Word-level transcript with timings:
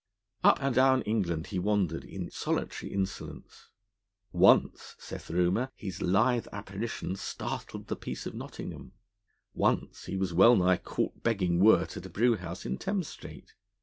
Up 0.43 0.57
and 0.63 0.73
down 0.73 1.03
England 1.03 1.45
he 1.53 1.59
wandered 1.59 2.03
in 2.03 2.31
solitary 2.31 2.91
insolence. 2.91 3.69
Once, 4.31 4.95
saith 4.97 5.29
rumour, 5.29 5.69
his 5.75 6.01
lithe 6.01 6.47
apparition 6.51 7.15
startled 7.15 7.85
the 7.85 7.95
peace 7.95 8.25
of 8.25 8.33
Nottingham; 8.33 8.93
once, 9.53 10.05
he 10.05 10.17
was 10.17 10.33
wellnigh 10.33 10.77
caught 10.77 11.21
begging 11.21 11.59
wort 11.59 11.97
at 11.97 12.05
a 12.07 12.09
brew 12.09 12.35
house 12.35 12.65
in 12.65 12.79
Thames 12.79 13.09
Street. 13.09 13.53